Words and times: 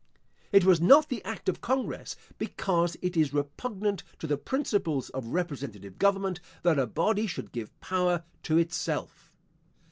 It 0.51 0.65
was 0.65 0.81
not 0.81 1.09
the 1.09 1.23
act 1.23 1.47
of 1.47 1.61
congress, 1.61 2.15
because 2.39 2.97
it 3.03 3.15
is 3.15 3.35
repugnant 3.35 4.01
to 4.17 4.25
the 4.25 4.35
principles 4.35 5.11
of 5.11 5.27
representative 5.27 5.99
government 5.99 6.39
that 6.63 6.79
a 6.79 6.87
body 6.87 7.27
should 7.27 7.51
give 7.51 7.79
power 7.81 8.23
to 8.41 8.57
itself. 8.57 9.31